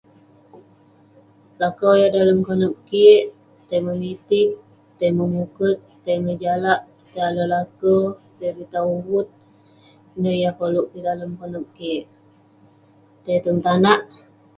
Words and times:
Lakau 1.59 1.93
yah 2.01 2.11
dalem 2.17 2.39
konep 2.47 2.73
kik, 2.87 3.21
tai 3.67 3.79
memitig, 3.87 4.49
tai 4.97 5.11
memuket, 5.17 5.77
tai 6.03 6.17
ngejalak, 6.25 6.79
tai 7.11 7.23
ale 7.29 7.43
laker, 7.53 8.03
tai 8.37 8.51
pitah 8.57 8.83
uvut. 8.95 9.27
Ineh 10.15 10.35
yah 10.43 10.53
koluk 10.59 10.87
kik 10.91 11.03
dalem 11.07 11.31
konep 11.41 11.65
kik. 11.77 12.03
Tai 13.23 13.37
tong 13.45 13.61
tanak. 13.65 13.99